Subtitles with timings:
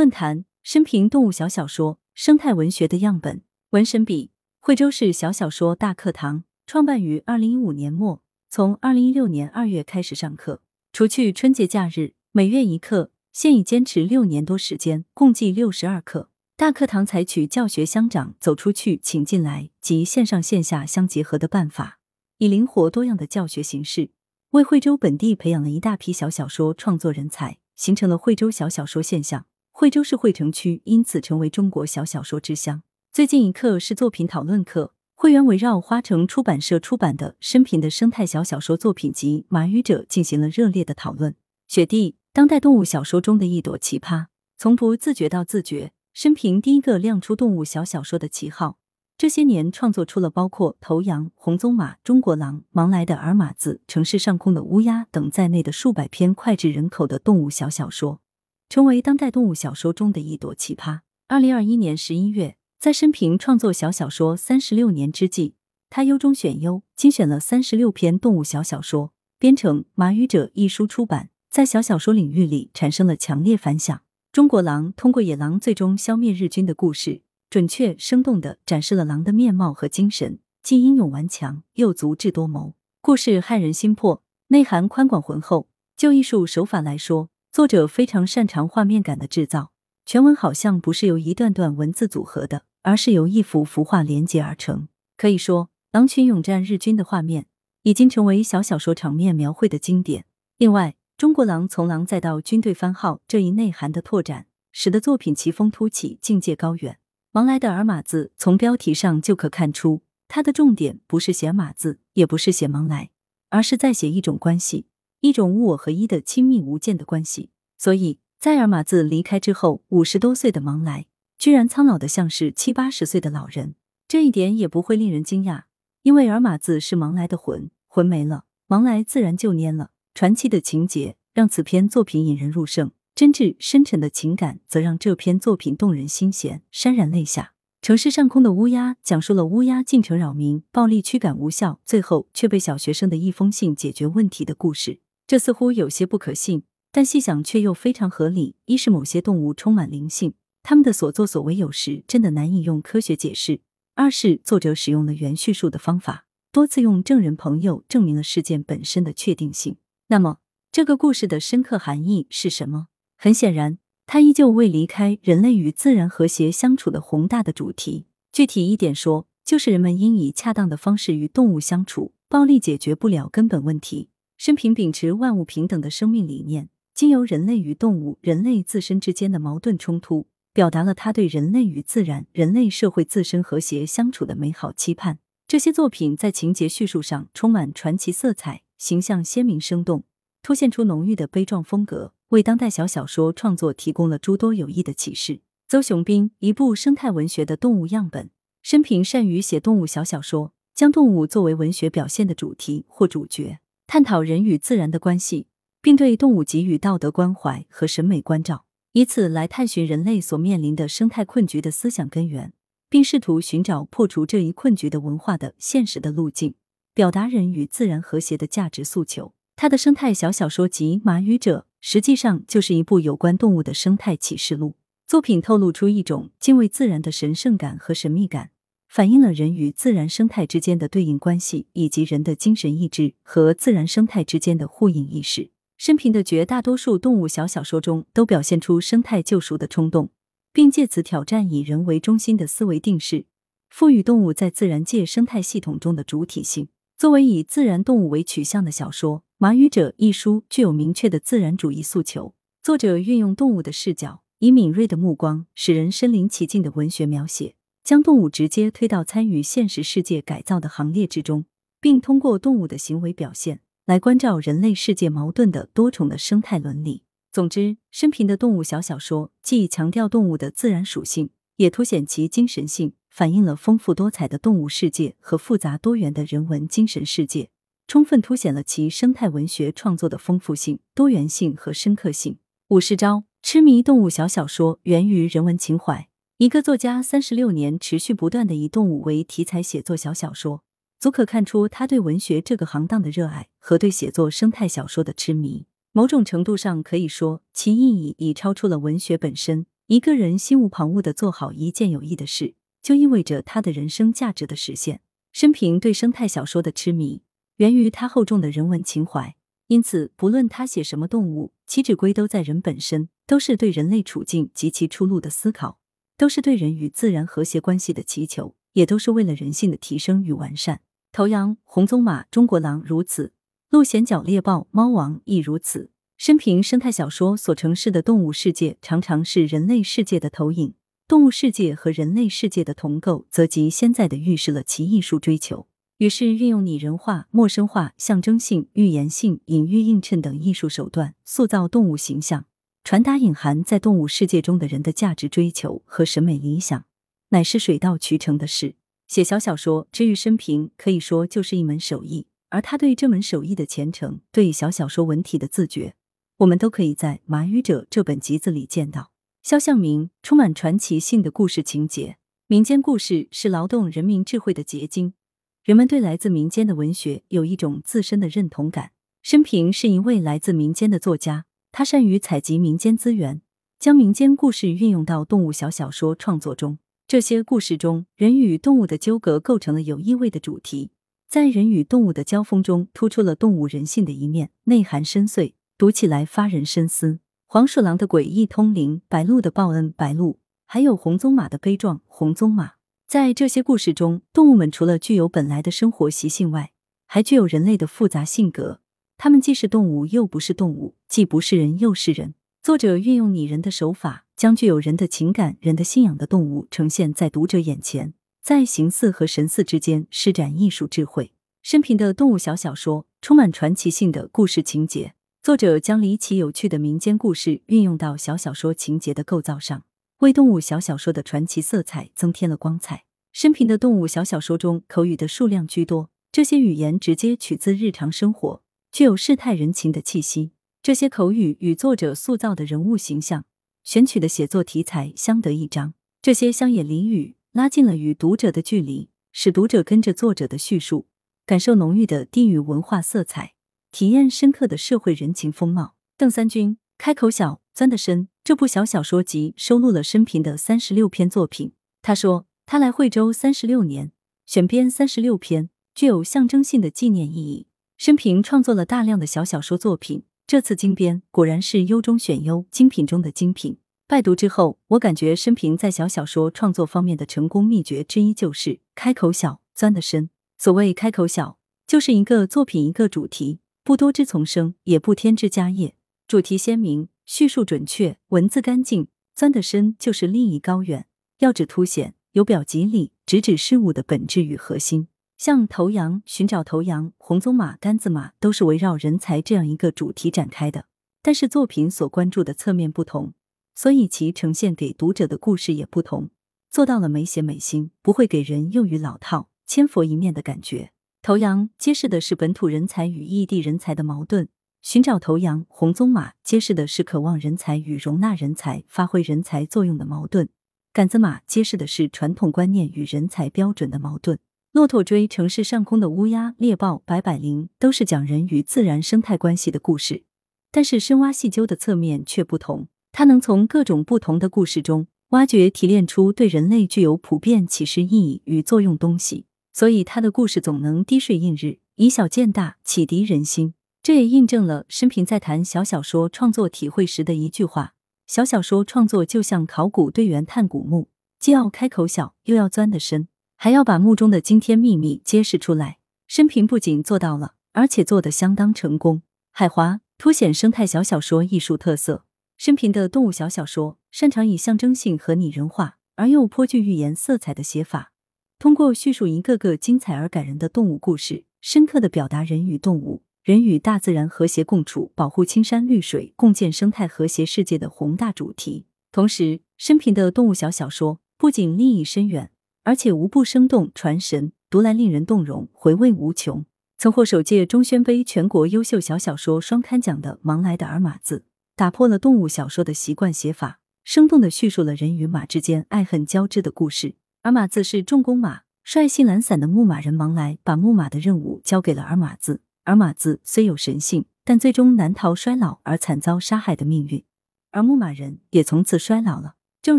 [0.00, 3.42] 论坛：生平动物小小说，生态文学的样本。
[3.72, 16.30] 文神笔：惠州市小小说大课堂创办于二零一五年末，从二零一六年二月开始上课，除去春节假日，每月一课，现已坚持六年多时间，共计六十二课。
[16.56, 21.98] 大课堂采取教学相长、走出去，请进来及线上线下相结合的办法，
[22.38, 24.12] 以灵活多样的教学形式，
[24.52, 29.44] 为惠州本地培养了一大批小小说创作人才，形成了惠州小小说现象。
[29.80, 32.82] 惠州市惠城区因此成为中国小小说之乡。
[33.10, 41.34] 最近一课是作品讨论课，会员围绕花城出版社出版的生平的生态小小说作品集《马语者》进行了热烈的讨论。
[41.66, 44.26] 雪地，当代动物小说中的一朵奇葩，
[44.58, 45.92] 从不自觉到自觉。
[46.12, 48.76] 生平第一个亮出动物小小说的旗号，
[49.16, 58.20] 这些年创作出了包括《头羊》《红鬃马》《中国狼》《忙来的尔马子》《城市上空的乌鸦》等在内的数百篇脍炙人口的动物小小说，
[58.70, 61.00] 成为当代动物小说中的一朵奇葩。
[61.26, 65.54] 二零二一年十一月，在生平创作小小说三十六年之际，
[65.90, 74.00] 他优中选优，精选了三十六篇动物小小说，编成《马语者》一书出版，在小小说领域里产生了强烈反响。
[74.30, 82.74] 中国狼通过野狼最终消灭日军的故事，准确生动地展示了狼的面貌和精神，既英勇顽强，又足智多谋。
[83.00, 85.66] 故事骇人心魄，内涵宽广浑厚。
[85.96, 89.72] 就艺术手法来说，作者非常擅长画面感的制造。
[90.06, 94.86] 全文好像不是由一段段文字组合的，而是由一幅幅画连接而成。
[95.16, 97.46] 可以说，狼群勇战日军的画面
[97.82, 100.26] 已经成为小小说场面描绘的经典。
[100.58, 106.98] 另外，中国狼从狼再到军队番号这一内涵的拓展，使得作品奇峰突起，境界高远。
[107.32, 113.10] 盲来的尔马字从标题上就可看出，它的重点不是写马字，也不是写盲来，
[113.48, 114.86] 而是在写一种关系，
[115.20, 117.50] 一种物我合一的亲密无间的关系。
[117.78, 121.06] 所以在尔马字离开之后，五十多岁的盲来
[121.38, 123.74] 居然苍老的像是七八十岁的老人，
[124.08, 125.62] 这一点也不会令人惊讶，
[126.02, 129.90] 因为尔马字是盲来的魂，魂没了，盲来自然就蔫了。
[130.14, 137.52] 传奇的情节让此篇作品引人入胜，真挚深沉的情感则让这篇作品动人心弦，潸然泪下。
[137.80, 145.00] 城市上空的乌鸦讲述了乌鸦进城扰民，暴力驱赶无效，最后却被小学生的一封信解决问题的故事。
[145.30, 148.56] 这似乎有些不可信，但细想却又非常合理。
[148.64, 153.60] 一是某些动物充满灵性，他们的所作所为有时真的难以用科学解释；
[153.94, 159.76] 二是作者使用了原叙述的方法，多次用证人朋友证明了事件本身的确定性。
[160.08, 160.38] 那么，
[160.72, 162.88] 这个故事的深刻含义是什么？
[163.16, 168.06] 很显然，它依旧未离开人类与自然和谐相处的宏大的主题。
[168.32, 174.08] 具体一点说，就是人们应以恰当的方式与动物相处，暴力解决不了根本问题。
[174.40, 185.18] 生平秉持万物平等的生命理念，经由人类与动物、人类自身之间的矛盾冲突，表达了他对人类与自然、人类社会自身和谐相处的美好期盼。
[185.46, 188.62] 这些作品在情节叙述上充满传奇色彩。
[188.78, 190.04] 形象鲜明生动，
[190.42, 195.42] 凸显出浓郁的悲壮风格，为当代小小说创作提供了诸多有益的启示。
[195.68, 198.30] 邹雄斌，一部生态文学的动物样本。
[198.62, 203.58] 生平善于写动物小小说，将动物作为文学表现的主题或主角，
[203.92, 205.48] 探讨人与自然的关系，
[205.82, 212.52] 并对动物给予道德关怀和审美关照，以此来探寻人类所面临的生态困局的思想根源，
[212.88, 216.54] 并试图寻找破除这一困局的文化的现实的路径。
[216.94, 219.34] 表达人与自然和谐的价值诉求。
[219.56, 224.76] 他的生态小小说集《马语者》实际上就是一部有关动物的生态启示录。
[225.08, 228.50] 作品透露出一种敬畏自然的神圣感和神秘感，
[228.90, 235.52] 反映了人与自然生态之间的对应关系，以及人的精神意志和自然生态之间的互应意识。
[235.76, 240.10] 生平的绝大多数动物小小说中都表现出生态救赎的冲动，
[240.52, 243.26] 并借此挑战以人为中心的思维定式，
[243.68, 246.66] 赋予动物在自然界生态系统中的主体性。
[246.98, 252.34] 作为以自然动物为取向的小说，《马语者》一书具有明确的自然主义诉求。
[252.60, 257.54] 作者运用动物的视角，以敏锐的目光，使人身临其境的文学描写，
[257.90, 261.46] 将动物直接推到参与现实世界改造的行列之中，
[261.80, 267.02] 并通过动物的行为表现来关照人类世界矛盾的多重的生态伦理。
[267.32, 272.92] 总之，生平的动物小小说既强调动物的自然属性，也凸显其精神性。
[273.08, 277.50] 反映了丰富多彩的动物世界和复杂多元的人文精神世界，
[277.88, 282.38] 充分凸显了其生态文学创作的丰富性、多元性和深刻性。
[282.68, 286.06] 五十招痴迷动物小小说源于人文情怀。
[286.40, 290.64] 一个作家三十六年持续不断的以动物为题材写作小小说，
[290.98, 295.66] 足可看出他对文学这个行当的热爱和对写作生态小说的痴迷。
[295.92, 299.66] 某种程度上可以说，其意义已超出了文学本身。
[299.88, 305.02] 一个人心无旁骛的做好一件有益的事，就意味着他的人生价值的实现。
[305.32, 307.20] 生平对生态小说的痴迷，
[307.56, 309.36] 源于他厚重的人文情怀。
[309.66, 315.78] 因此，不论他写什么动物，其旨归都在人本身，都是对人类处境及其出路的思考，
[316.20, 320.82] 都是对人与自然和谐关系的祈求，也都是为了人性的提升与完善。
[321.12, 323.32] 头羊、红鬃马、中国狼如此，
[323.70, 325.90] 鹿衔角猎豹、猫王亦如此。
[326.18, 330.74] 生平生态小说所呈示的动物世界，常常是人类世界的投影；
[331.08, 335.68] 动物世界和人类世界的同构，则即现在的预示了其艺术追求。
[335.96, 342.44] 于是，运用拟人化、陌生化、象征性、预言性、隐喻映衬等艺术手段，塑造动物形象，
[342.82, 346.86] 传达隐含在动物世界中的人的价值追求和审美理想，
[347.28, 348.74] 乃是水到渠成的事。
[349.06, 352.26] 写小小说，治愈生平，可以说就是一门手艺。
[352.48, 355.94] 而他对这门手艺的虔诚，对小小说文体的自觉，
[356.38, 359.12] 我们都可以在《马语者》这本集子里见到。
[359.42, 362.16] 肖像明充满传奇性的故事情节，
[362.48, 365.14] 民间故事是劳动人民智慧的结晶。
[365.62, 368.92] 人们对来自民间的文学有一种自身的认同感。
[369.22, 373.42] 生平是一位来自民间的作家，他善于采集民间资源，
[373.78, 376.78] 将民间故事运用到动物小小说创作中。
[377.06, 380.90] 这些故事中，人与动物的纠葛构成了有意味的主题，
[381.28, 387.20] 在人与动物的交锋中，突出了动物人性的一面，内涵深邃，读起来发人深思。
[387.46, 392.74] 黄鼠狼的诡异通灵，白鹿的报恩，白鹿，还有红鬃马的悲壮，红鬃马。
[393.08, 396.70] 在这些故事中，动物们除了具有本来的生活习性外，
[397.06, 398.80] 还具有人类的复杂性格。
[399.22, 402.32] 它们既是动物，又不是动物；既不是人，又是人。
[402.62, 411.34] 作者运用拟人的手法，将具有人的情感、人的信仰的动物呈现在读者眼前，在形似和神似之间施展艺术智慧。
[411.60, 415.12] 生平的动物小小说充满传奇性的故事情节，
[415.42, 419.84] 作者将离奇有趣的民间故事运用到小小说情节的构造上。
[420.20, 423.04] 为动物小小说的传奇色彩增添了光彩。
[423.32, 430.52] 生平的动物小小说中，口语的数量居多，这些语言直接取自日常生活，具有世态人情的气息。
[430.82, 433.44] 这些口语与作者塑造的人物形象、
[433.84, 435.94] 选取的写作题材相得益彰。
[436.22, 441.06] 这些乡野俚语拉近了与读者的距离，使读者跟着作者的叙述，
[441.44, 443.54] 感受浓郁的地域文化色彩，
[443.92, 445.94] 体验深刻的社会人情风貌。
[446.16, 448.28] 邓三军开口小，钻得深。
[448.42, 451.72] 这部小小说集收录了生平的三十六篇作品。
[452.02, 454.12] 他说，他来惠州三十六年，
[454.46, 457.66] 选编三十六篇，具有象征性的纪念意义。
[458.00, 463.76] 生平创作了大量的小小说作品，这次精编果然是优中选优，精品中的精品。
[464.08, 470.30] 拜读之后，我感觉生平在小小说创作方面的成功秘诀之一就是开口小，钻得深。
[470.56, 475.94] 所谓开口小，就是一个作品一个主题，不多枝丛生，也不添枝加叶，
[476.26, 477.10] 主题鲜明。
[477.26, 481.06] 叙述准确，文字干净，钻得深就是立意高远，
[481.40, 485.08] 要旨凸显，由表及里，直指事物的本质与核心。
[485.40, 490.84] 像头羊、寻找头羊、红鬃马、杆子马，都是围绕人才这样一个主题展开的。
[491.22, 493.32] 但是作品所关注的侧面不同，
[493.74, 496.28] 所以其呈现给读者的故事也不同，
[496.70, 500.92] 做到了美写美心，不会给人用于老套、千佛一面的感觉。
[501.22, 504.50] 头羊揭示的是本土人才与异地人才的矛盾。
[504.82, 510.48] 寻找头羊、红鬃马，揭示的是渴望人才与容纳人才、发挥人才作用的矛盾；
[510.92, 514.38] 杆子马揭示的是传统观念与人才标准的矛盾。
[514.72, 520.22] 骆驼追城市上空的乌鸦、猎豹、百百灵，都是讲人与自然生态关系的故事，
[520.70, 522.86] 但是深挖细究的侧面却不同。
[523.10, 533.74] 它能从各种不同的故事中挖掘、提炼出对人类具有普遍启示意义与作用东西，所以他的故事总能滴水映日，以小见大，启迪人心。
[534.00, 537.94] 这也印证了生平在谈小小说创作体会时的一句话
[538.28, 541.08] ：“小小说创作就像考古队员探古墓，
[541.40, 543.26] 既要开口小，又要钻得深，
[543.62, 549.20] 还要把墓中的惊天秘密揭示出来。”生平不仅做到了，而且做得相当成功。
[549.50, 552.24] 海华凸显生态小小说艺术特色。
[552.56, 558.12] 生平的动物小小说擅长以象征性和拟人化而又颇具寓言色彩的写法，
[558.58, 563.24] 通过叙述一个个精彩而感人的动物故事，深刻的表达人与动物。
[563.42, 568.86] 人与大自然和谐共处，保护青山绿水，共建生态和谐世界的宏大主题。
[569.12, 572.50] 同时，生平的动物小小说不仅立意深远，
[572.82, 576.64] 而且无不生动传神，读来令人动容，回味无穷。
[576.96, 581.38] 曾获首届中宣杯全国优秀小小说双刊奖的《忙来的尔马字》，
[581.76, 587.14] 打破了动物小说的习惯写法，生动的叙述了人与马之间爱恨交织的故事。
[587.42, 592.60] 尔马字是重工马，率性懒散的牧马人忙来把牧马的任务交给了尔马字。
[592.84, 597.24] 而马字虽有神性，但最终难逃衰老而惨遭杀害的命运，
[597.70, 599.54] 而牧马人也从此衰老了。
[599.80, 599.98] 正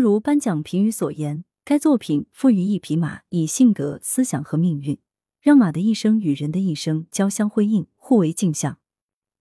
[0.00, 4.98] 如颁奖评语所言，该作品赋予一匹马以性格、思想和命运，
[5.40, 8.78] 让马的一生与人的一生交相辉映，互为镜像，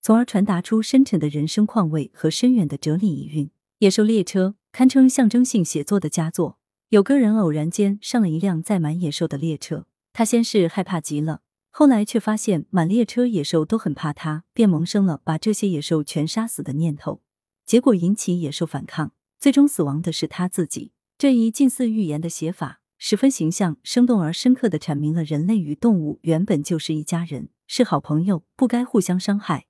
[0.03, 3.47] 从而传达出深沉的人生况味和深远的哲理意蕴。
[3.79, 6.59] 《野兽列车》堪称象征性写作的佳作。
[6.89, 17.23] 有个人偶然间上了一辆载满野兽的列车，他先是害怕极了，后来却发现满列车野兽都很怕他，便萌生了把这些野兽全杀死的念头。
[17.65, 20.91] 结果引起野兽反抗，最终死亡的是他自己。
[21.21, 29.67] 这一近似寓言的写法，十分形象、生动而深刻的阐明了人类与动物原本就是一家人，是好朋友，不该互相伤害，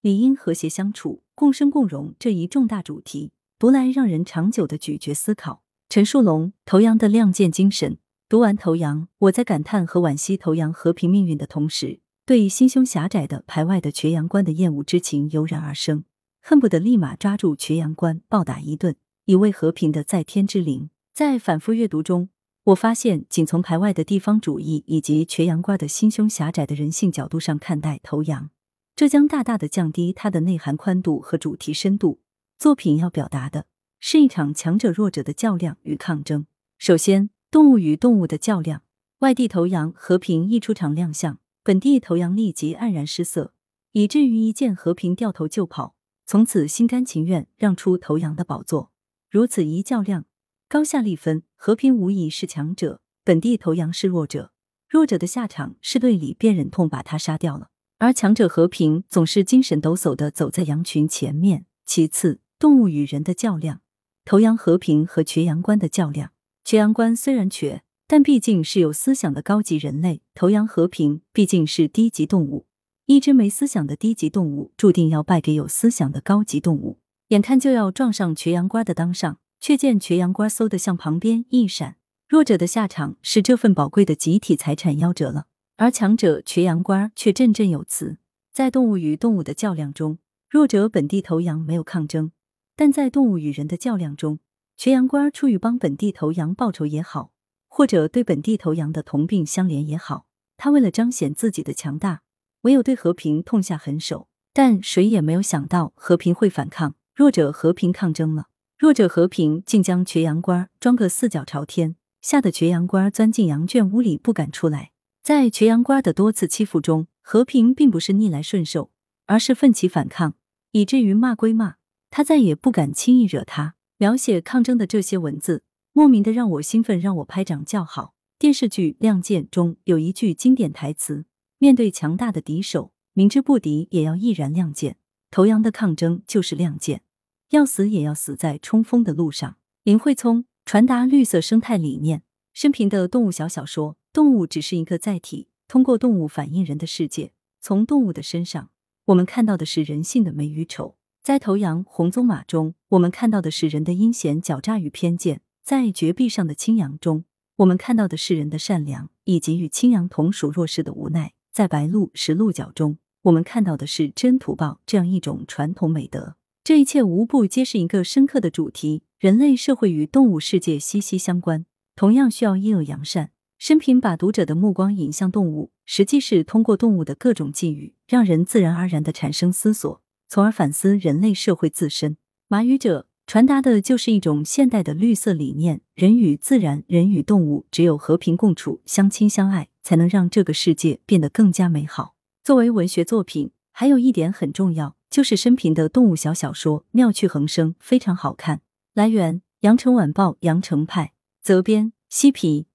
[0.00, 5.62] 理应和谐相处、共生共荣这一重大主题，读来让人长久的咀嚼思考。
[5.90, 7.98] 陈树龙，头羊的亮剑精神。
[8.26, 16.06] 读完头羊，我在感叹和惋惜头羊和平命运的同时，对心胸狭窄的排外的瘸羊倌的厌恶之情油然而生，
[16.40, 20.88] 恨不得立马抓住瘸羊倌暴打一顿，一位和平的在天之灵。
[21.12, 22.28] 在反复阅读中，
[22.64, 28.50] 我发现，仅从排外的地方主义以及瘸羊倌的心胸狭窄的人性角度上看待头羊，
[28.94, 32.20] 这将大大的降低它的内涵宽度和主题深度。
[32.56, 33.66] 作品要表达的。
[33.98, 36.46] 是一场强者弱者的较量与抗争。
[36.78, 38.82] 首先，动物与动物的较量。
[39.20, 43.54] 外地头羊和平一出场亮相，本地头羊立即黯然失色，
[43.92, 48.92] 以至于一见和平掉头就跑，从此心甘情愿让出头羊的宝座。
[49.36, 50.24] 如此一较量，
[50.66, 54.50] 高下立分，和平无疑是强者，本地头羊是弱者。
[54.88, 61.66] 弱者的下场是队里便忍痛把他杀掉了，而强者和平总是精神抖擞的走在羊群前面。
[61.84, 63.82] 其次，动物与人的较量。
[64.24, 66.32] 头羊和平和瘸羊关的较量，
[66.64, 72.64] 瘸羊关虽然瘸，但毕竟是有思想的高级人类；头羊和平毕竟是低级动物。
[73.04, 77.00] 一只没思想的低级动物，注定要败给有思想的高级动物。
[77.28, 81.96] 眼看就要撞上瘸羊倌的当上，却见瘸羊倌嗖的向旁边一闪。
[82.28, 88.18] 弱者的下场是这份宝贵的集体财产夭折了，而强者瘸羊倌却振振有词。
[88.52, 90.18] 在动物与动物的较量中，
[90.48, 92.30] 弱者本地头羊没有抗争。
[92.76, 94.38] 但在动物与人的较量中，
[94.76, 97.32] 瘸羊倌出于帮本地头羊报仇也好，
[97.66, 102.22] 或者对本地头羊的同病相怜也好，他为了彰显自己的强大，
[102.60, 104.28] 唯有对和平痛下狠手。
[104.52, 114.92] 但谁也没有想到和平会反抗，弱者和平抗争了，弱者和平竟将瘸羊倌装个四脚朝天，吓得瘸羊倌钻进羊圈屋里不敢出来。
[115.22, 118.90] 在瘸羊倌的多次欺负中，和平并不是逆来顺受，
[119.24, 120.34] 而是奋起反抗，
[120.72, 121.76] 以至于骂归骂。
[122.10, 123.76] 他再也不敢轻易惹他。
[123.96, 125.62] 描写抗争的这些文字，
[125.94, 128.12] 莫名的让我兴奋，让我拍掌叫好。
[128.38, 131.24] 电视剧《亮剑》中有一句经典台词
[131.56, 137.02] ：“面对强大的敌手，明知不敌也要毅然亮剑。”头羊的抗争就是亮剑，
[137.50, 139.56] 要死也要死在冲锋的路上。
[139.84, 142.22] 林慧聪传达绿色生态理念。
[142.52, 147.32] 生平的动物小小说，动物只是一个载体，通过动物反映人的世界。
[147.60, 148.70] 从动物的身上，
[149.06, 150.96] 我们看到的是人性的美与丑。
[151.22, 157.24] 在头羊、红鬃马中，我们看到的是人的阴险、狡诈与偏见；在绝壁上的青羊中，
[157.56, 166.36] 我们看到的是人的善良以及与青羊同属弱势的无奈；在白鹿、石鹿角中，我们看到的是真图报这样一种传统美德。
[166.66, 173.30] 这一切无不皆是一个深刻的主题：人类社会与动物世界息息相关，同样需要阴恶扬善。
[173.56, 180.02] 生平把读者的目光引向动物，实际是通过动物的各种际遇，让人自然而然的产生思索。
[180.28, 182.16] 从而反思人类社会自身。
[182.48, 192.16] 马语者传达的就是一种现代的绿色理念：人与自然、人与动物，只有和平共处、相亲相爱，才能让这个世界变得更加美好。
[192.42, 198.60] 作为文学作品，还有一点很重要，就是生平的动物小小说妙趣横生，非常好看。
[198.92, 202.66] 来源：羊城晚报羊城派，责编：西皮。